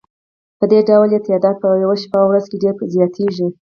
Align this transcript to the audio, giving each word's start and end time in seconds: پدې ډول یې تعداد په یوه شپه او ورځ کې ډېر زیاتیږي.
پدې 0.59 0.79
ډول 0.89 1.09
یې 1.15 1.19
تعداد 1.27 1.55
په 1.63 1.67
یوه 1.83 1.95
شپه 2.01 2.17
او 2.21 2.27
ورځ 2.31 2.45
کې 2.49 2.57
ډېر 2.63 2.73
زیاتیږي. 2.95 3.47